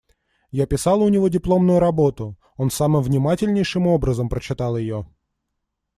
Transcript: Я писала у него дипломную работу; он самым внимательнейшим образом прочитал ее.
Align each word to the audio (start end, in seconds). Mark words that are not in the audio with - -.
Я 0.49 0.65
писала 0.65 1.03
у 1.03 1.09
него 1.09 1.27
дипломную 1.27 1.77
работу; 1.79 2.35
он 2.57 2.71
самым 2.71 3.03
внимательнейшим 3.03 3.85
образом 3.85 4.29
прочитал 4.29 4.75
ее. 4.75 5.05